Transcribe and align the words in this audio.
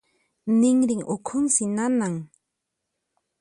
Ninrin 0.59 1.01
ukhunsi 1.15 1.63
nanan. 1.75 2.15